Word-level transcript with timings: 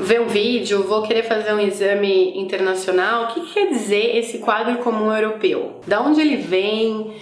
ver 0.00 0.20
um 0.20 0.26
vídeo, 0.26 0.82
vou 0.84 1.02
querer 1.02 1.22
fazer 1.22 1.52
um 1.52 1.60
exame 1.60 2.38
internacional. 2.38 3.24
O 3.24 3.26
que, 3.28 3.40
que 3.40 3.54
quer 3.54 3.68
dizer 3.68 4.16
esse 4.16 4.38
quadro 4.38 4.78
comum 4.78 5.12
europeu? 5.12 5.80
Da 5.86 6.00
onde 6.00 6.20
ele 6.20 6.36
vem? 6.36 7.12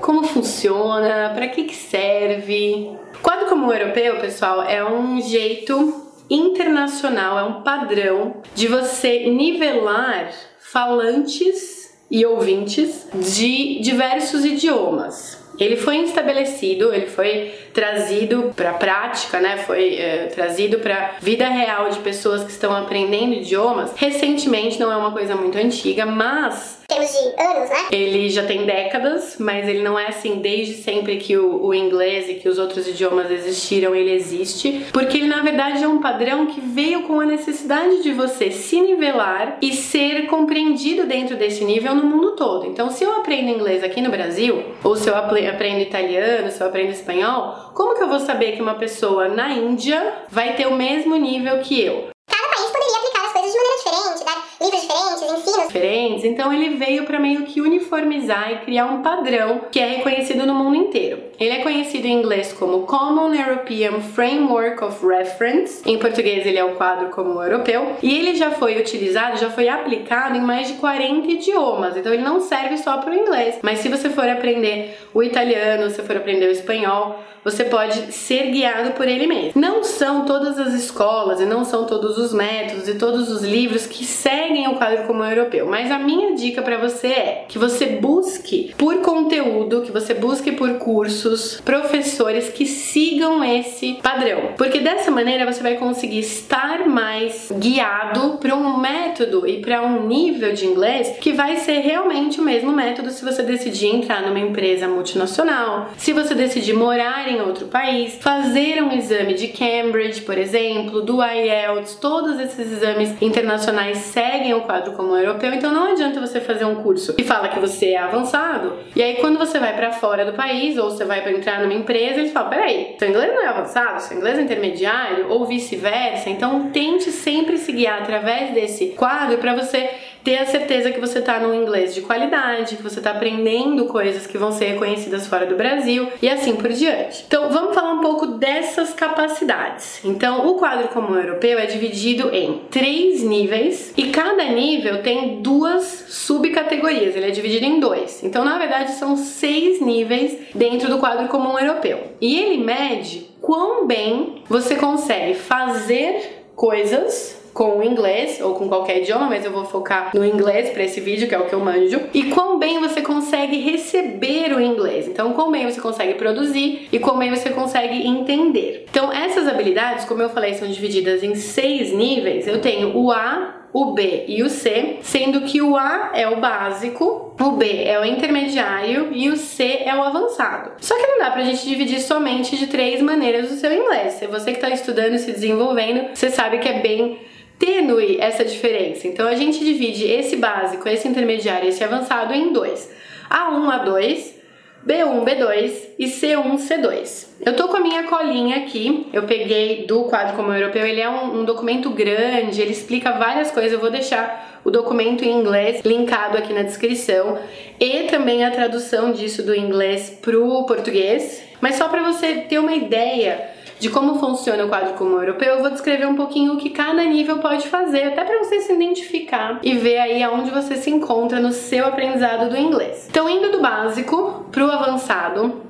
Como 0.00 0.24
funciona? 0.24 1.32
Para 1.34 1.48
que, 1.48 1.64
que 1.64 1.74
serve? 1.74 2.90
Quadro 3.22 3.46
comum 3.46 3.72
europeu, 3.72 4.16
pessoal, 4.20 4.62
é 4.62 4.84
um 4.84 5.20
jeito 5.20 6.06
internacional, 6.30 7.38
é 7.38 7.42
um 7.42 7.62
padrão 7.62 8.36
de 8.54 8.68
você 8.68 9.28
nivelar 9.28 10.30
falantes 10.60 11.96
e 12.10 12.24
ouvintes 12.24 13.06
de 13.14 13.80
diversos 13.80 14.44
idiomas. 14.44 15.47
Ele 15.58 15.76
foi 15.76 15.98
estabelecido, 15.98 16.92
ele 16.94 17.06
foi 17.06 17.52
trazido 17.72 18.52
para 18.54 18.70
a 18.70 18.74
prática, 18.74 19.40
né? 19.40 19.58
Foi 19.58 19.96
é, 19.96 20.26
trazido 20.26 20.78
para 20.78 21.16
vida 21.20 21.48
real 21.48 21.90
de 21.90 21.98
pessoas 22.00 22.44
que 22.44 22.50
estão 22.50 22.74
aprendendo 22.74 23.34
idiomas. 23.34 23.92
Recentemente, 23.96 24.78
não 24.78 24.92
é 24.92 24.96
uma 24.96 25.12
coisa 25.12 25.34
muito 25.34 25.58
antiga, 25.58 26.06
mas 26.06 26.78
termos 26.88 27.12
de 27.12 27.42
anos, 27.42 27.68
né? 27.68 27.76
Ele 27.92 28.30
já 28.30 28.44
tem 28.44 28.64
décadas, 28.64 29.36
mas 29.38 29.68
ele 29.68 29.82
não 29.82 29.98
é 29.98 30.06
assim 30.06 30.36
desde 30.36 30.74
sempre 30.74 31.18
que 31.18 31.36
o, 31.36 31.66
o, 31.66 31.74
inglês 31.74 32.30
e 32.30 32.34
que 32.34 32.48
os 32.48 32.58
outros 32.58 32.88
idiomas 32.88 33.30
existiram, 33.30 33.94
ele 33.94 34.10
existe, 34.10 34.86
porque 34.90 35.18
ele 35.18 35.28
na 35.28 35.42
verdade 35.42 35.84
é 35.84 35.88
um 35.88 36.00
padrão 36.00 36.46
que 36.46 36.60
veio 36.60 37.02
com 37.02 37.20
a 37.20 37.26
necessidade 37.26 38.02
de 38.02 38.12
você 38.12 38.50
se 38.50 38.80
nivelar 38.80 39.58
e 39.60 39.74
ser 39.74 40.26
compreendido 40.28 41.06
dentro 41.06 41.36
desse 41.36 41.62
nível 41.62 41.94
no 41.94 42.04
mundo 42.04 42.34
todo. 42.36 42.66
Então, 42.66 42.90
se 42.90 43.04
eu 43.04 43.12
aprendo 43.12 43.50
inglês 43.50 43.84
aqui 43.84 44.00
no 44.00 44.10
Brasil, 44.10 44.64
ou 44.82 44.96
se 44.96 45.10
eu 45.10 45.14
aprendo 45.48 45.80
italiano, 45.80 46.50
se 46.50 46.60
eu 46.60 46.66
aprendo 46.66 46.90
espanhol, 46.90 47.72
como 47.74 47.94
que 47.94 48.02
eu 48.02 48.08
vou 48.08 48.20
saber 48.20 48.52
que 48.52 48.62
uma 48.62 48.74
pessoa 48.74 49.28
na 49.28 49.50
Índia 49.50 50.24
vai 50.28 50.54
ter 50.54 50.66
o 50.66 50.74
mesmo 50.74 51.16
nível 51.16 51.60
que 51.60 51.80
eu? 51.82 52.08
Cada 52.30 52.48
país 52.48 52.70
poderia 52.70 52.96
aplicar 52.96 53.26
as 53.26 53.32
coisas 53.32 53.52
de 53.52 53.58
maneira 53.58 53.76
diferente, 53.78 54.24
dar 54.24 54.64
livros 54.64 54.82
diferentes, 54.98 55.22
ensinos 55.22 55.66
diferentes. 55.66 56.24
Então 56.24 56.52
ele 56.52 56.76
veio 56.76 57.04
para 57.04 57.18
meio 57.18 57.42
que 57.42 57.60
uniformizar 57.60 58.52
e 58.52 58.56
criar 58.58 58.86
um 58.86 59.02
padrão 59.02 59.62
que 59.70 59.80
é 59.80 59.86
reconhecido 59.86 60.46
no 60.46 60.54
mundo 60.54 60.76
inteiro. 60.76 61.22
Ele 61.38 61.50
é 61.50 61.62
conhecido 61.62 62.06
em 62.06 62.18
inglês 62.18 62.52
como 62.52 62.82
Common 62.82 63.34
European 63.34 64.00
Framework 64.00 64.82
of 64.82 65.06
Reference. 65.06 65.82
Em 65.88 65.98
português 65.98 66.46
ele 66.46 66.58
é 66.58 66.64
o 66.64 66.74
quadro 66.74 67.08
comum 67.10 67.42
europeu 67.42 67.96
e 68.02 68.18
ele 68.18 68.34
já 68.34 68.50
foi 68.50 68.78
utilizado, 68.80 69.38
já 69.38 69.50
foi 69.50 69.68
aplicado 69.68 70.36
em 70.36 70.40
mais 70.40 70.68
de 70.68 70.74
40 70.74 71.28
idiomas. 71.28 71.96
Então 71.96 72.12
ele 72.12 72.22
não 72.22 72.40
serve 72.40 72.76
só 72.78 72.98
para 72.98 73.12
o 73.12 73.14
inglês, 73.14 73.58
mas 73.62 73.78
se 73.78 73.88
você 73.88 74.10
for 74.10 74.28
aprender 74.28 74.98
o 75.14 75.22
italiano, 75.22 75.90
se 75.90 76.02
for 76.02 76.16
aprender 76.16 76.46
o 76.46 76.50
espanhol, 76.50 77.18
você 77.44 77.64
pode 77.64 78.12
ser 78.12 78.50
guiado 78.50 78.92
por 78.92 79.06
ele 79.06 79.26
mesmo. 79.26 79.52
Não 79.54 79.82
são 79.82 80.24
todas 80.24 80.58
as 80.58 80.74
escolas 80.74 81.40
e 81.40 81.44
não 81.44 81.64
são 81.64 81.86
todos 81.86 82.18
os 82.18 82.32
métodos 82.32 82.88
e 82.88 82.94
todos 82.94 83.30
os 83.30 83.42
livros 83.42 83.86
que 83.86 84.04
seguem 84.04 84.68
o 84.68 84.74
quadro 84.74 84.87
comum 84.96 85.24
europeu, 85.24 85.66
mas 85.66 85.90
a 85.90 85.98
minha 85.98 86.34
dica 86.34 86.62
para 86.62 86.78
você 86.78 87.08
é 87.08 87.44
que 87.48 87.58
você 87.58 87.86
busque 87.86 88.74
por 88.76 88.98
conteúdo, 88.98 89.82
que 89.82 89.92
você 89.92 90.14
busque 90.14 90.52
por 90.52 90.78
cursos, 90.78 91.60
professores 91.64 92.48
que 92.48 92.66
sigam 92.66 93.44
esse 93.44 93.98
padrão, 94.02 94.54
porque 94.56 94.80
dessa 94.80 95.10
maneira 95.10 95.50
você 95.50 95.62
vai 95.62 95.76
conseguir 95.76 96.20
estar 96.20 96.88
mais 96.88 97.52
guiado 97.58 98.38
para 98.38 98.54
um 98.54 98.78
método 98.78 99.46
e 99.46 99.60
para 99.60 99.82
um 99.82 100.06
nível 100.06 100.52
de 100.52 100.66
inglês 100.66 101.16
que 101.20 101.32
vai 101.32 101.56
ser 101.56 101.80
realmente 101.80 102.40
o 102.40 102.44
mesmo 102.44 102.72
método 102.72 103.10
se 103.10 103.24
você 103.24 103.42
decidir 103.42 103.88
entrar 103.88 104.22
numa 104.22 104.38
empresa 104.38 104.88
multinacional, 104.88 105.90
se 105.96 106.12
você 106.12 106.34
decidir 106.34 106.72
morar 106.72 107.28
em 107.28 107.40
outro 107.40 107.66
país, 107.66 108.16
fazer 108.20 108.82
um 108.82 108.92
exame 108.92 109.34
de 109.34 109.48
Cambridge, 109.48 110.22
por 110.22 110.38
exemplo, 110.38 111.02
do 111.02 111.22
IELTS, 111.22 111.96
todos 111.96 112.40
esses 112.40 112.72
exames 112.72 113.20
internacionais 113.20 113.98
seguem 113.98 114.54
o 114.54 114.62
quadro 114.62 114.77
comum 114.92 115.16
europeu, 115.16 115.52
então 115.52 115.72
não 115.72 115.92
adianta 115.92 116.20
você 116.20 116.40
fazer 116.40 116.64
um 116.64 116.76
curso 116.76 117.14
que 117.14 117.24
fala 117.24 117.48
que 117.48 117.58
você 117.58 117.90
é 117.90 117.98
avançado, 117.98 118.74
e 118.94 119.02
aí 119.02 119.16
quando 119.16 119.38
você 119.38 119.58
vai 119.58 119.74
para 119.74 119.92
fora 119.92 120.24
do 120.24 120.32
país 120.32 120.76
ou 120.78 120.90
você 120.90 121.04
vai 121.04 121.22
para 121.22 121.32
entrar 121.32 121.60
numa 121.60 121.74
empresa, 121.74 122.20
eles 122.20 122.32
falam: 122.32 122.50
peraí, 122.50 122.96
seu 122.98 123.08
inglês 123.08 123.32
não 123.34 123.42
é 123.42 123.48
avançado, 123.48 124.00
seu 124.00 124.16
inglês 124.16 124.38
é 124.38 124.42
intermediário, 124.42 125.28
ou 125.28 125.46
vice-versa, 125.46 126.30
então 126.30 126.70
tente 126.70 127.10
sempre 127.10 127.56
se 127.58 127.72
guiar 127.72 128.02
através 128.02 128.52
desse 128.52 128.88
quadro 128.88 129.38
para 129.38 129.54
você 129.54 129.90
ter 130.24 130.38
a 130.38 130.46
certeza 130.46 130.90
que 130.90 131.00
você 131.00 131.20
está 131.20 131.38
no 131.40 131.54
inglês 131.54 131.94
de 131.94 132.00
qualidade, 132.00 132.76
que 132.76 132.82
você 132.82 132.98
está 132.98 133.12
aprendendo 133.12 133.86
coisas 133.86 134.26
que 134.26 134.38
vão 134.38 134.52
ser 134.52 134.66
reconhecidas 134.66 135.26
fora 135.26 135.46
do 135.46 135.56
Brasil 135.56 136.08
e 136.20 136.28
assim 136.28 136.56
por 136.56 136.70
diante. 136.72 137.24
Então, 137.26 137.50
vamos 137.50 137.74
falar 137.74 137.92
um 137.92 138.00
pouco 138.00 138.26
dessas 138.26 138.92
capacidades. 138.92 140.00
Então, 140.04 140.46
o 140.48 140.54
quadro 140.54 140.88
comum 140.88 141.16
europeu 141.16 141.58
é 141.58 141.66
dividido 141.66 142.30
em 142.34 142.62
três 142.70 143.22
níveis 143.22 143.92
e 143.96 144.08
cada 144.08 144.44
nível 144.44 145.02
tem 145.02 145.40
duas 145.42 145.84
subcategorias. 146.08 147.16
Ele 147.16 147.26
é 147.26 147.30
dividido 147.30 147.64
em 147.64 147.80
dois. 147.80 148.22
Então, 148.22 148.44
na 148.44 148.58
verdade, 148.58 148.92
são 148.92 149.16
seis 149.16 149.80
níveis 149.80 150.36
dentro 150.54 150.88
do 150.88 150.98
quadro 150.98 151.28
comum 151.28 151.58
europeu. 151.58 151.98
E 152.20 152.38
ele 152.38 152.62
mede 152.62 153.28
quão 153.40 153.86
bem 153.86 154.42
você 154.48 154.76
consegue 154.76 155.34
fazer 155.34 156.44
coisas 156.54 157.37
com 157.58 157.78
o 157.78 157.82
inglês 157.82 158.40
ou 158.40 158.54
com 158.54 158.68
qualquer 158.68 158.98
idioma, 158.98 159.26
mas 159.26 159.44
eu 159.44 159.50
vou 159.50 159.64
focar 159.64 160.12
no 160.14 160.24
inglês 160.24 160.70
para 160.70 160.84
esse 160.84 161.00
vídeo, 161.00 161.26
que 161.26 161.34
é 161.34 161.38
o 161.40 161.46
que 161.46 161.52
eu 161.52 161.58
manjo, 161.58 162.00
e 162.14 162.30
quão 162.30 162.56
bem 162.56 162.78
você 162.78 163.02
consegue 163.02 163.58
receber 163.58 164.52
o 164.52 164.60
inglês. 164.60 165.08
Então, 165.08 165.32
quão 165.32 165.50
bem 165.50 165.68
você 165.68 165.80
consegue 165.80 166.14
produzir 166.14 166.86
e 166.92 167.00
quão 167.00 167.18
bem 167.18 167.30
você 167.30 167.50
consegue 167.50 168.06
entender. 168.06 168.86
Então, 168.88 169.12
essas 169.12 169.48
habilidades, 169.48 170.04
como 170.04 170.22
eu 170.22 170.28
falei, 170.28 170.54
são 170.54 170.68
divididas 170.68 171.24
em 171.24 171.34
seis 171.34 171.92
níveis. 171.92 172.46
Eu 172.46 172.60
tenho 172.60 172.96
o 172.96 173.10
A, 173.10 173.64
o 173.72 173.92
B 173.92 174.26
e 174.28 174.40
o 174.44 174.48
C, 174.48 174.98
sendo 175.02 175.40
que 175.40 175.60
o 175.60 175.76
A 175.76 176.12
é 176.14 176.28
o 176.28 176.36
básico, 176.36 177.34
o 177.40 177.50
B 177.50 177.82
é 177.82 177.98
o 177.98 178.04
intermediário 178.04 179.08
e 179.10 179.28
o 179.28 179.36
C 179.36 179.82
é 179.84 179.92
o 179.96 180.02
avançado. 180.04 180.70
Só 180.78 180.94
que 180.94 181.06
não 181.08 181.18
dá 181.18 181.32
pra 181.32 181.42
gente 181.42 181.66
dividir 181.66 181.98
somente 181.98 182.56
de 182.56 182.68
três 182.68 183.02
maneiras 183.02 183.50
o 183.50 183.56
seu 183.56 183.72
inglês. 183.72 184.12
Se 184.12 184.28
você 184.28 184.52
que 184.52 184.58
está 184.58 184.70
estudando 184.70 185.14
e 185.14 185.18
se 185.18 185.32
desenvolvendo, 185.32 186.14
você 186.14 186.30
sabe 186.30 186.58
que 186.58 186.68
é 186.68 186.78
bem 186.78 187.18
tênue 187.58 188.18
essa 188.20 188.44
diferença. 188.44 189.06
Então 189.06 189.26
a 189.26 189.34
gente 189.34 189.58
divide 189.64 190.04
esse 190.06 190.36
básico, 190.36 190.88
esse 190.88 191.08
intermediário 191.08 191.68
esse 191.68 191.82
avançado 191.82 192.32
em 192.32 192.52
dois: 192.52 192.90
A1, 193.30 193.84
A2, 193.84 194.38
B1, 194.86 195.24
B2 195.24 195.72
e 195.98 196.06
C1, 196.06 196.56
C2. 196.56 197.26
Eu 197.44 197.54
tô 197.54 197.68
com 197.68 197.76
a 197.76 197.80
minha 197.80 198.04
colinha 198.04 198.56
aqui, 198.56 199.06
eu 199.12 199.24
peguei 199.24 199.84
do 199.86 200.04
quadro 200.04 200.36
comum 200.36 200.54
europeu, 200.54 200.86
ele 200.86 201.00
é 201.00 201.08
um, 201.08 201.40
um, 201.40 201.44
documento 201.44 201.90
grande, 201.90 202.60
ele 202.60 202.72
explica 202.72 203.12
várias 203.12 203.50
coisas, 203.50 203.72
eu 203.72 203.80
vou 203.80 203.90
deixar 203.90 204.60
o 204.64 204.70
documento 204.70 205.24
em 205.24 205.40
inglês 205.40 205.82
linkado 205.84 206.38
aqui 206.38 206.52
na 206.52 206.62
descrição. 206.62 207.38
E 207.78 208.04
também 208.04 208.44
a 208.44 208.50
tradução 208.50 209.12
disso 209.12 209.42
do 209.42 209.54
inglês 209.54 210.18
pro 210.22 210.64
português, 210.64 211.42
mas 211.60 211.74
só 211.74 211.88
para 211.88 212.02
você 212.02 212.34
ter 212.48 212.58
uma 212.58 212.74
ideia 212.74 213.50
de 213.78 213.88
como 213.90 214.18
funciona 214.18 214.64
o 214.64 214.68
quadro 214.68 214.94
comum 214.94 215.18
europeu, 215.18 215.54
eu 215.54 215.60
vou 215.60 215.70
descrever 215.70 216.06
um 216.06 216.16
pouquinho 216.16 216.54
o 216.54 216.56
que 216.56 216.70
cada 216.70 217.04
nível 217.04 217.38
pode 217.38 217.68
fazer, 217.68 218.04
até 218.04 218.24
para 218.24 218.38
você 218.38 218.60
se 218.60 218.72
identificar 218.72 219.60
e 219.62 219.74
ver 219.74 219.98
aí 219.98 220.22
aonde 220.22 220.50
você 220.50 220.76
se 220.76 220.90
encontra 220.90 221.38
no 221.40 221.52
seu 221.52 221.86
aprendizado 221.86 222.50
do 222.50 222.56
inglês. 222.56 223.06
Então, 223.08 223.28
indo 223.28 223.52
do 223.52 223.60
básico 223.60 224.46
pro 224.50 224.70
avançado, 224.70 225.62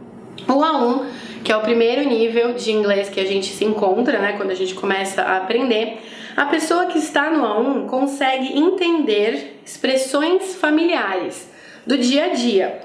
o 0.48 0.52
A1, 0.52 1.04
que 1.44 1.52
é 1.52 1.56
o 1.56 1.60
primeiro 1.60 2.08
nível 2.08 2.54
de 2.54 2.72
inglês 2.72 3.08
que 3.08 3.20
a 3.20 3.26
gente 3.26 3.52
se 3.52 3.64
encontra, 3.64 4.18
né, 4.18 4.34
quando 4.36 4.50
a 4.50 4.54
gente 4.54 4.74
começa 4.74 5.22
a 5.22 5.36
aprender, 5.38 6.00
a 6.36 6.46
pessoa 6.46 6.86
que 6.86 6.98
está 6.98 7.30
no 7.30 7.44
A1 7.44 7.86
consegue 7.86 8.58
entender 8.58 9.60
expressões 9.64 10.54
familiares 10.54 11.50
do 11.86 11.98
dia 11.98 12.26
a 12.26 12.28
dia 12.28 12.80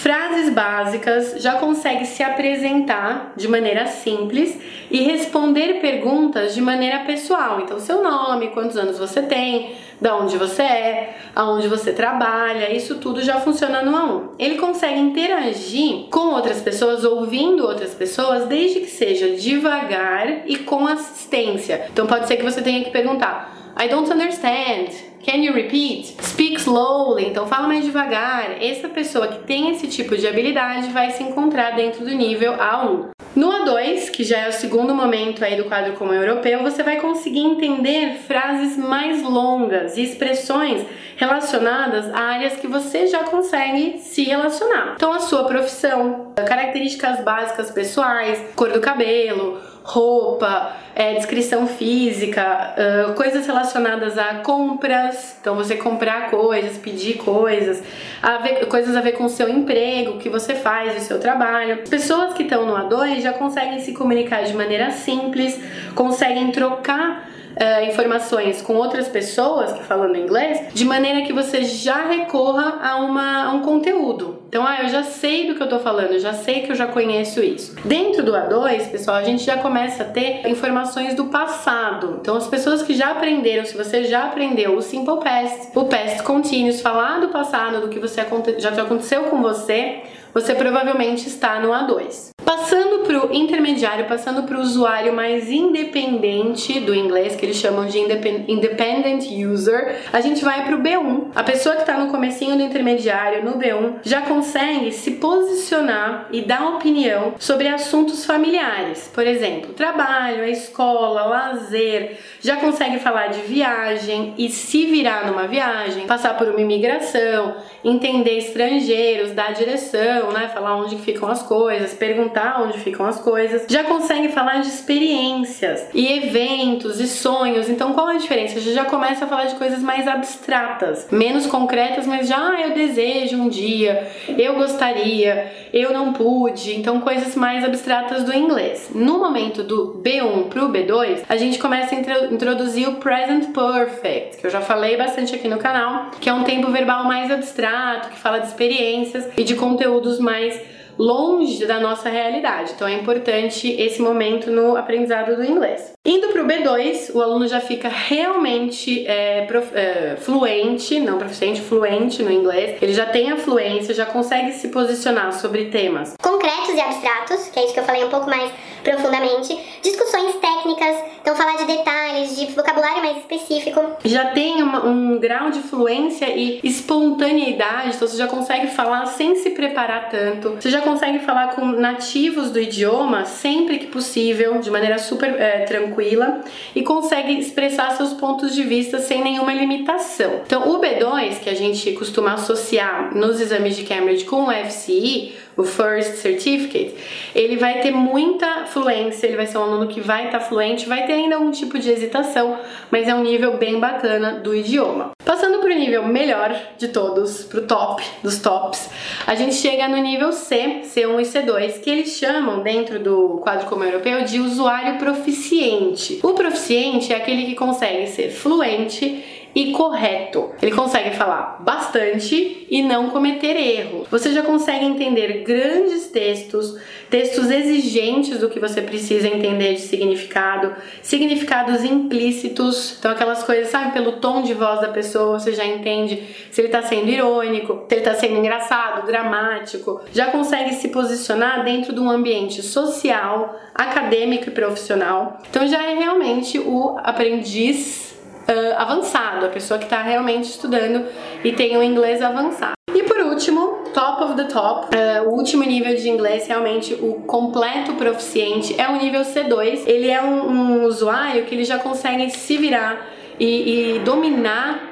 frases 0.00 0.48
básicas, 0.48 1.34
já 1.42 1.54
consegue 1.54 2.06
se 2.06 2.22
apresentar 2.22 3.34
de 3.36 3.46
maneira 3.46 3.86
simples 3.86 4.58
e 4.90 5.02
responder 5.02 5.80
perguntas 5.80 6.54
de 6.54 6.60
maneira 6.62 7.00
pessoal. 7.00 7.60
Então, 7.60 7.78
seu 7.78 8.02
nome, 8.02 8.48
quantos 8.48 8.78
anos 8.78 8.98
você 8.98 9.20
tem, 9.20 9.74
da 10.00 10.16
onde 10.16 10.38
você 10.38 10.62
é, 10.62 11.16
aonde 11.36 11.68
você 11.68 11.92
trabalha, 11.92 12.74
isso 12.74 12.94
tudo 12.96 13.20
já 13.20 13.40
funciona 13.40 13.82
no 13.82 13.92
A1. 13.92 14.28
Ele 14.38 14.56
consegue 14.56 14.98
interagir 14.98 16.06
com 16.10 16.34
outras 16.34 16.62
pessoas, 16.62 17.04
ouvindo 17.04 17.66
outras 17.66 17.92
pessoas, 17.92 18.46
desde 18.46 18.80
que 18.80 18.90
seja 18.90 19.36
devagar 19.36 20.48
e 20.48 20.56
com 20.56 20.86
assistência. 20.86 21.86
Então, 21.92 22.06
pode 22.06 22.26
ser 22.26 22.38
que 22.38 22.42
você 22.42 22.62
tenha 22.62 22.82
que 22.82 22.90
perguntar: 22.90 23.54
I 23.80 23.88
don't 23.88 24.12
understand. 24.12 24.90
Can 25.24 25.42
you 25.42 25.54
repeat? 25.54 26.14
Speak 26.22 26.60
slowly. 26.60 27.28
Então 27.28 27.46
fala 27.46 27.66
mais 27.66 27.82
devagar. 27.82 28.62
Essa 28.62 28.90
pessoa 28.90 29.26
que 29.28 29.38
tem 29.46 29.70
esse 29.70 29.86
tipo 29.86 30.18
de 30.18 30.26
habilidade 30.26 30.90
vai 30.90 31.10
se 31.12 31.22
encontrar 31.22 31.70
dentro 31.70 32.04
do 32.04 32.10
nível 32.10 32.52
A1. 32.58 33.06
No 33.34 33.48
A2, 33.50 34.10
que 34.10 34.22
já 34.22 34.40
é 34.40 34.48
o 34.50 34.52
segundo 34.52 34.94
momento 34.94 35.42
aí 35.42 35.56
do 35.56 35.64
quadro 35.64 35.94
comum 35.94 36.12
europeu, 36.12 36.62
você 36.62 36.82
vai 36.82 37.00
conseguir 37.00 37.40
entender 37.40 38.18
frases 38.26 38.76
mais 38.76 39.22
longas 39.22 39.96
e 39.96 40.02
expressões 40.02 40.84
relacionadas 41.16 42.12
a 42.12 42.18
áreas 42.18 42.56
que 42.56 42.66
você 42.66 43.06
já 43.06 43.24
consegue 43.24 43.98
se 43.98 44.24
relacionar. 44.24 44.92
Então 44.96 45.10
a 45.10 45.20
sua 45.20 45.44
profissão, 45.44 46.34
características 46.34 47.24
básicas 47.24 47.70
pessoais, 47.70 48.42
cor 48.54 48.72
do 48.72 48.80
cabelo, 48.80 49.58
roupa, 49.82 50.76
é, 51.00 51.14
descrição 51.14 51.66
física, 51.66 52.74
uh, 52.76 53.14
coisas 53.14 53.46
relacionadas 53.46 54.18
a 54.18 54.34
compras, 54.34 55.34
então 55.40 55.54
você 55.54 55.74
comprar 55.74 56.28
coisas, 56.28 56.76
pedir 56.76 57.16
coisas, 57.16 57.82
a 58.22 58.36
ver, 58.36 58.66
coisas 58.66 58.94
a 58.94 59.00
ver 59.00 59.12
com 59.12 59.24
o 59.24 59.28
seu 59.30 59.48
emprego, 59.48 60.16
o 60.16 60.18
que 60.18 60.28
você 60.28 60.54
faz, 60.54 61.02
o 61.02 61.06
seu 61.06 61.18
trabalho. 61.18 61.78
Pessoas 61.88 62.34
que 62.34 62.42
estão 62.42 62.66
no 62.66 62.74
A2 62.74 63.22
já 63.22 63.32
conseguem 63.32 63.80
se 63.80 63.94
comunicar 63.94 64.42
de 64.42 64.52
maneira 64.52 64.90
simples, 64.90 65.58
conseguem 65.94 66.52
trocar 66.52 67.30
uh, 67.50 67.88
informações 67.88 68.62
com 68.62 68.74
outras 68.74 69.08
pessoas 69.08 69.72
que 69.72 69.82
falam 69.84 70.14
inglês, 70.14 70.72
de 70.72 70.84
maneira 70.84 71.22
que 71.22 71.32
você 71.32 71.64
já 71.64 72.06
recorra 72.08 72.78
a, 72.82 72.96
uma, 72.96 73.44
a 73.44 73.52
um 73.52 73.60
conteúdo. 73.60 74.42
Então, 74.48 74.66
ah, 74.66 74.82
eu 74.82 74.88
já 74.88 75.04
sei 75.04 75.46
do 75.46 75.54
que 75.54 75.62
eu 75.62 75.68
tô 75.68 75.78
falando, 75.78 76.12
eu 76.12 76.18
já 76.18 76.32
sei 76.32 76.62
que 76.62 76.72
eu 76.72 76.76
já 76.76 76.86
conheço 76.86 77.40
isso. 77.40 77.74
Dentro 77.84 78.22
do 78.22 78.32
A2, 78.32 78.90
pessoal, 78.90 79.16
a 79.16 79.22
gente 79.22 79.44
já 79.44 79.58
começa 79.58 80.02
a 80.02 80.06
ter 80.06 80.46
informações 80.48 80.89
do 81.14 81.26
passado. 81.26 82.18
Então, 82.20 82.36
as 82.36 82.46
pessoas 82.46 82.82
que 82.82 82.94
já 82.94 83.10
aprenderam, 83.10 83.64
se 83.64 83.76
você 83.76 84.04
já 84.04 84.24
aprendeu 84.24 84.76
o 84.76 84.82
Simple 84.82 85.20
Past, 85.20 85.68
o 85.74 85.84
Past 85.84 86.22
Continuous, 86.22 86.80
falar 86.80 87.20
do 87.20 87.28
passado, 87.28 87.80
do 87.80 87.88
que 87.88 87.98
você 87.98 88.24
já 88.58 88.70
aconteceu 88.70 89.24
com 89.24 89.40
você, 89.40 90.02
você 90.34 90.54
provavelmente 90.54 91.26
está 91.26 91.60
no 91.60 91.70
A2. 91.70 92.30
Passando 92.44 93.04
para 93.06 93.26
o 93.26 93.32
intermediário, 93.80 94.04
passando 94.06 94.42
para 94.42 94.58
o 94.58 94.60
usuário 94.60 95.12
mais 95.12 95.50
independente 95.50 96.80
do 96.80 96.94
inglês, 96.94 97.34
que 97.34 97.46
eles 97.46 97.56
chamam 97.56 97.86
de 97.86 97.98
independent 97.98 99.26
user, 99.30 99.96
a 100.12 100.20
gente 100.20 100.44
vai 100.44 100.64
para 100.64 100.76
o 100.76 100.80
B1. 100.80 101.28
A 101.34 101.42
pessoa 101.42 101.76
que 101.76 101.82
está 101.82 101.96
no 101.96 102.10
comecinho 102.10 102.56
do 102.56 102.62
intermediário, 102.62 103.44
no 103.44 103.52
B1, 103.52 104.00
já 104.02 104.22
consegue 104.22 104.92
se 104.92 105.12
posicionar 105.12 106.28
e 106.30 106.42
dar 106.42 106.68
opinião 106.68 107.34
sobre 107.38 107.68
assuntos 107.68 108.24
familiares. 108.24 109.10
Por 109.12 109.26
exemplo, 109.26 109.72
trabalho, 109.72 110.42
a 110.42 110.48
escola, 110.48 111.22
lazer. 111.22 112.18
Já 112.40 112.56
consegue 112.56 112.98
falar 112.98 113.28
de 113.28 113.40
viagem 113.42 114.34
e 114.36 114.48
se 114.50 114.86
virar 114.86 115.26
numa 115.26 115.46
viagem, 115.46 116.06
passar 116.06 116.36
por 116.36 116.48
uma 116.48 116.60
imigração, 116.60 117.56
entender 117.82 118.38
estrangeiros, 118.38 119.32
dar 119.32 119.52
direção, 119.52 120.32
né? 120.32 120.50
Falar 120.52 120.76
onde 120.76 120.96
ficam 120.96 121.28
as 121.28 121.42
coisas, 121.42 121.94
perguntar 121.94 122.50
perguntar 122.50 122.62
onde 122.62 122.78
ficam 122.78 123.06
as 123.06 123.20
coisas, 123.20 123.66
já 123.70 123.84
consegue 123.84 124.28
falar 124.30 124.60
de 124.60 124.68
experiências 124.68 125.86
e 125.94 126.12
eventos 126.12 126.98
e 126.98 127.06
sonhos. 127.06 127.68
Então, 127.68 127.92
qual 127.92 128.08
a 128.08 128.14
diferença? 128.14 128.58
A 128.58 128.60
gente 128.60 128.74
já 128.74 128.84
começa 128.84 129.24
a 129.24 129.28
falar 129.28 129.44
de 129.44 129.54
coisas 129.54 129.80
mais 129.80 130.08
abstratas, 130.08 131.06
menos 131.12 131.46
concretas, 131.46 132.04
mas 132.04 132.26
já 132.26 132.40
ah, 132.40 132.60
eu 132.62 132.74
desejo 132.74 133.36
um 133.36 133.48
dia, 133.48 134.10
eu 134.36 134.54
gostaria, 134.54 135.52
eu 135.72 135.92
não 135.92 136.12
pude. 136.12 136.74
Então, 136.74 137.00
coisas 137.00 137.36
mais 137.36 137.64
abstratas 137.64 138.24
do 138.24 138.34
inglês. 138.34 138.90
No 138.92 139.20
momento 139.20 139.62
do 139.62 140.02
B1 140.02 140.48
para 140.48 140.64
o 140.64 140.72
B2, 140.72 141.20
a 141.28 141.36
gente 141.36 141.56
começa 141.56 141.94
a 141.94 141.98
introduzir 142.32 142.88
o 142.88 142.96
present 142.96 143.52
perfect, 143.52 144.38
que 144.38 144.46
eu 144.46 144.50
já 144.50 144.60
falei 144.60 144.96
bastante 144.96 145.36
aqui 145.36 145.46
no 145.46 145.58
canal, 145.58 146.10
que 146.20 146.28
é 146.28 146.32
um 146.32 146.42
tempo 146.42 146.72
verbal 146.72 147.04
mais 147.04 147.30
abstrato, 147.30 148.08
que 148.08 148.18
fala 148.18 148.40
de 148.40 148.48
experiências 148.48 149.28
e 149.36 149.44
de 149.44 149.54
conteúdos 149.54 150.18
mais 150.18 150.60
longe 151.00 151.64
da 151.64 151.80
nossa 151.80 152.10
realidade. 152.10 152.72
Então 152.74 152.86
é 152.86 152.92
importante 152.92 153.68
esse 153.80 154.02
momento 154.02 154.50
no 154.50 154.76
aprendizado 154.76 155.34
do 155.34 155.42
inglês. 155.42 155.92
Indo 156.04 156.28
para 156.28 156.42
o 156.42 156.46
B2, 156.46 157.14
o 157.14 157.22
aluno 157.22 157.48
já 157.48 157.60
fica 157.60 157.88
realmente 157.88 159.06
é, 159.06 159.46
prof, 159.46 159.70
é, 159.74 160.16
fluente, 160.16 161.00
não 161.00 161.18
proficiente, 161.18 161.62
fluente 161.62 162.22
no 162.22 162.30
inglês. 162.30 162.80
Ele 162.82 162.92
já 162.92 163.06
tem 163.06 163.32
a 163.32 163.36
fluência, 163.36 163.94
já 163.94 164.04
consegue 164.04 164.52
se 164.52 164.68
posicionar 164.68 165.32
sobre 165.32 165.66
temas 165.66 166.14
concretos 166.22 166.74
e 166.74 166.80
abstratos, 166.80 167.48
que 167.48 167.58
é 167.58 167.64
isso 167.64 167.74
que 167.74 167.80
eu 167.80 167.84
falei 167.84 168.04
um 168.04 168.10
pouco 168.10 168.28
mais 168.28 168.50
profundamente, 168.82 169.58
discussões 169.82 170.34
técnicas, 170.36 170.96
então 171.20 171.36
falar 171.36 171.56
de 171.56 171.64
detalhes, 171.66 172.36
de 172.36 172.46
vocabulário 172.46 173.02
mais 173.02 173.18
específico. 173.18 173.80
Já 174.04 174.26
tem 174.26 174.62
uma, 174.62 174.86
um 174.86 175.18
grau 175.18 175.50
de 175.50 175.60
fluência 175.60 176.28
e 176.28 176.60
espontaneidade, 176.62 177.96
então 177.96 178.08
você 178.08 178.16
já 178.16 178.26
consegue 178.26 178.68
falar 178.68 179.06
sem 179.06 179.36
se 179.36 179.50
preparar 179.50 180.08
tanto. 180.08 180.56
Você 180.60 180.70
já 180.70 180.80
consegue 180.80 181.18
falar 181.20 181.54
com 181.54 181.64
nativos 181.64 182.50
do 182.50 182.60
idioma 182.60 183.24
sempre 183.24 183.78
que 183.78 183.86
possível, 183.86 184.58
de 184.60 184.70
maneira 184.70 184.98
super 184.98 185.40
é, 185.40 185.64
tranquila 185.64 186.40
e 186.74 186.82
consegue 186.82 187.38
expressar 187.38 187.90
seus 187.96 188.12
pontos 188.12 188.54
de 188.54 188.62
vista 188.62 188.98
sem 188.98 189.22
nenhuma 189.22 189.52
limitação. 189.52 190.40
Então, 190.46 190.68
o 190.70 190.80
B2, 190.80 191.40
que 191.40 191.50
a 191.50 191.54
gente 191.54 191.92
costuma 191.92 192.34
associar 192.34 193.14
nos 193.14 193.40
exames 193.40 193.76
de 193.76 193.84
Cambridge 193.84 194.24
com 194.24 194.44
o 194.44 194.52
FCE, 194.52 195.34
o 195.60 195.64
First 195.64 196.14
Certificate, 196.16 196.94
ele 197.34 197.56
vai 197.56 197.80
ter 197.80 197.90
muita 197.90 198.64
fluência, 198.66 199.26
ele 199.26 199.36
vai 199.36 199.46
ser 199.46 199.58
um 199.58 199.62
aluno 199.62 199.86
que 199.86 200.00
vai 200.00 200.26
estar 200.26 200.38
tá 200.38 200.44
fluente, 200.44 200.88
vai 200.88 201.06
ter 201.06 201.12
ainda 201.12 201.38
um 201.38 201.50
tipo 201.50 201.78
de 201.78 201.90
hesitação, 201.90 202.58
mas 202.90 203.06
é 203.06 203.14
um 203.14 203.22
nível 203.22 203.56
bem 203.58 203.78
bacana 203.78 204.32
do 204.32 204.54
idioma. 204.54 205.10
Passando 205.24 205.58
para 205.58 205.70
o 205.70 205.74
nível 205.74 206.04
melhor 206.06 206.58
de 206.76 206.88
todos, 206.88 207.44
para 207.44 207.60
o 207.60 207.66
top 207.66 208.02
dos 208.22 208.38
tops, 208.38 208.90
a 209.26 209.34
gente 209.34 209.54
chega 209.54 209.86
no 209.86 209.98
nível 209.98 210.32
C, 210.32 210.80
C1 210.84 211.20
e 211.20 211.24
C2, 211.24 211.80
que 211.80 211.90
eles 211.90 212.16
chamam 212.16 212.62
dentro 212.62 212.98
do 212.98 213.38
quadro 213.42 213.66
comum 213.68 213.84
europeu 213.84 214.24
de 214.24 214.40
usuário 214.40 214.98
proficiente. 214.98 216.20
O 216.22 216.32
proficiente 216.32 217.12
é 217.12 217.16
aquele 217.16 217.44
que 217.44 217.54
consegue 217.54 218.06
ser 218.06 218.30
fluente 218.30 219.39
e 219.54 219.72
correto. 219.72 220.50
Ele 220.62 220.72
consegue 220.72 221.16
falar 221.16 221.58
bastante 221.60 222.66
e 222.70 222.82
não 222.82 223.10
cometer 223.10 223.56
erro. 223.56 224.06
Você 224.10 224.32
já 224.32 224.42
consegue 224.42 224.84
entender 224.84 225.42
grandes 225.44 226.08
textos, 226.08 226.78
textos 227.08 227.50
exigentes 227.50 228.38
do 228.38 228.48
que 228.48 228.60
você 228.60 228.80
precisa 228.80 229.28
entender 229.28 229.74
de 229.74 229.80
significado, 229.80 230.74
significados 231.02 231.84
implícitos, 231.84 232.96
então 232.98 233.10
aquelas 233.10 233.42
coisas, 233.42 233.68
sabe, 233.68 233.92
pelo 233.92 234.12
tom 234.12 234.42
de 234.42 234.54
voz 234.54 234.80
da 234.80 234.88
pessoa, 234.88 235.38
você 235.38 235.52
já 235.52 235.64
entende 235.64 236.22
se 236.50 236.60
ele 236.60 236.68
está 236.68 236.82
sendo 236.82 237.08
irônico, 237.08 237.84
se 237.88 237.94
ele 237.94 238.00
está 238.02 238.14
sendo 238.14 238.36
engraçado, 238.36 239.06
dramático. 239.06 240.00
Já 240.12 240.26
consegue 240.26 240.74
se 240.74 240.88
posicionar 240.88 241.64
dentro 241.64 241.92
de 241.92 242.00
um 242.00 242.10
ambiente 242.10 242.62
social, 242.62 243.58
acadêmico 243.74 244.48
e 244.48 244.52
profissional. 244.52 245.40
Então 245.48 245.66
já 245.66 245.82
é 245.82 245.94
realmente 245.94 246.58
o 246.58 246.96
aprendiz 247.02 248.09
uh, 248.50 248.74
avançado, 248.76 249.46
a 249.46 249.48
pessoa 249.48 249.78
que 249.78 249.84
está 249.84 250.02
realmente 250.02 250.44
estudando 250.44 251.06
e 251.44 251.52
tem 251.52 251.76
um 251.76 251.82
inglês 251.82 252.20
avançado. 252.20 252.72
E 252.92 253.02
por 253.04 253.18
último, 253.20 253.84
top 253.94 254.24
of 254.24 254.34
the 254.34 254.44
top, 254.44 254.88
uh, 254.94 255.28
o 255.28 255.36
último 255.36 255.62
nível 255.62 255.94
de 255.94 256.08
inglês, 256.08 256.48
realmente 256.48 256.94
o 256.94 257.14
completo 257.22 257.94
proficiente, 257.94 258.78
é 258.80 258.88
o 258.88 258.96
nível 258.96 259.22
C2. 259.22 259.82
Ele 259.86 260.10
é 260.10 260.20
um, 260.20 260.50
um 260.50 260.84
usuário 260.84 261.44
que 261.44 261.54
ele 261.54 261.64
já 261.64 261.78
consegue 261.78 262.28
se 262.30 262.56
virar 262.56 263.06
e, 263.38 263.96
e 263.96 263.98
dominar 264.00 264.90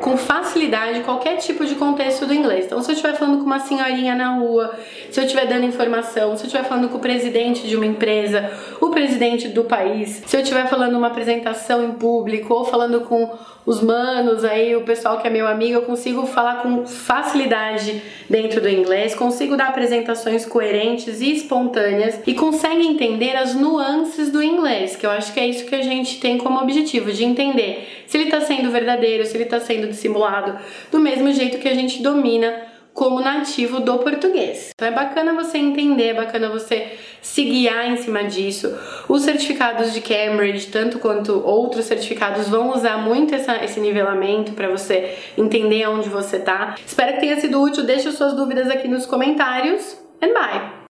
com 0.00 0.16
facilidade 0.16 1.00
qualquer 1.00 1.36
tipo 1.36 1.64
de 1.64 1.74
contexto 1.74 2.26
do 2.26 2.34
inglês. 2.34 2.66
Então, 2.66 2.82
se 2.82 2.90
eu 2.90 2.94
estiver 2.94 3.14
falando 3.14 3.38
com 3.38 3.44
uma 3.44 3.60
senhorinha 3.60 4.14
na 4.14 4.36
rua, 4.36 4.74
se 5.10 5.20
eu 5.20 5.24
estiver 5.24 5.46
dando 5.46 5.64
informação, 5.64 6.36
se 6.36 6.44
eu 6.44 6.46
estiver 6.46 6.64
falando 6.64 6.88
com 6.88 6.98
o 6.98 7.00
presidente 7.00 7.66
de 7.66 7.76
uma 7.76 7.86
empresa, 7.86 8.50
o 8.80 8.90
presidente 8.90 9.48
do 9.48 9.64
país, 9.64 10.22
se 10.26 10.36
eu 10.36 10.40
estiver 10.40 10.66
falando 10.68 10.96
uma 10.96 11.08
apresentação 11.08 11.84
em 11.84 11.92
público 11.92 12.52
ou 12.54 12.64
falando 12.64 13.00
com 13.02 13.30
os 13.66 13.82
manos 13.82 14.44
aí, 14.44 14.76
o 14.76 14.82
pessoal 14.82 15.18
que 15.18 15.26
é 15.26 15.30
meu 15.30 15.46
amigo, 15.48 15.74
eu 15.74 15.82
consigo 15.82 16.24
falar 16.24 16.62
com 16.62 16.86
facilidade 16.86 18.00
dentro 18.30 18.60
do 18.60 18.68
inglês, 18.68 19.12
consigo 19.12 19.56
dar 19.56 19.68
apresentações 19.68 20.46
coerentes 20.46 21.20
e 21.20 21.32
espontâneas 21.32 22.20
e 22.24 22.32
consegue 22.32 22.86
entender 22.86 23.34
as 23.34 23.56
nuances 23.56 24.30
do 24.30 24.40
inglês, 24.40 24.94
que 24.94 25.04
eu 25.04 25.10
acho 25.10 25.34
que 25.34 25.40
é 25.40 25.48
isso 25.48 25.66
que 25.66 25.74
a 25.74 25.82
gente 25.82 26.20
tem 26.20 26.38
como 26.38 26.60
objetivo, 26.60 27.10
de 27.12 27.24
entender 27.24 28.04
se 28.06 28.16
ele 28.16 28.24
está 28.26 28.40
sendo 28.40 28.70
verdadeiro, 28.70 29.26
se 29.26 29.36
ele 29.36 29.44
está 29.44 29.58
sendo 29.58 29.85
dissimulado, 29.86 30.58
do 30.90 30.98
mesmo 30.98 31.32
jeito 31.32 31.58
que 31.58 31.68
a 31.68 31.74
gente 31.74 32.02
domina 32.02 32.76
como 32.96 33.20
nativo 33.20 33.78
do 33.78 33.98
português. 33.98 34.70
Então 34.74 34.88
é 34.88 34.90
bacana 34.90 35.34
você 35.34 35.58
entender, 35.58 36.08
é 36.08 36.14
bacana 36.14 36.48
você 36.48 36.96
se 37.20 37.44
guiar 37.44 37.92
em 37.92 37.96
cima 37.98 38.24
disso. 38.24 38.74
Os 39.06 39.22
certificados 39.22 39.92
de 39.92 40.00
Cambridge, 40.00 40.68
tanto 40.68 40.98
quanto 40.98 41.42
outros 41.44 41.84
certificados, 41.84 42.48
vão 42.48 42.70
usar 42.70 42.96
muito 42.96 43.34
essa, 43.34 43.62
esse 43.62 43.78
nivelamento 43.80 44.52
para 44.52 44.68
você 44.68 45.14
entender 45.36 45.86
onde 45.86 46.08
você 46.08 46.38
tá. 46.38 46.74
Espero 46.84 47.12
que 47.12 47.20
tenha 47.20 47.38
sido 47.38 47.60
útil. 47.60 47.84
Deixe 47.84 48.10
suas 48.12 48.32
dúvidas 48.32 48.70
aqui 48.70 48.88
nos 48.88 49.04
comentários. 49.04 49.98
And 50.22 50.32
bye! 50.32 50.85